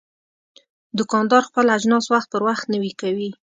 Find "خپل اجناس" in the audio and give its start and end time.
1.49-2.05